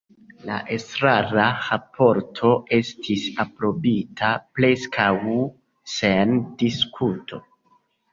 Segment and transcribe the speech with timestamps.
[0.49, 4.31] La estrara raporto estis aprobita
[4.61, 5.11] preskaŭ
[5.97, 7.41] sen diskuto.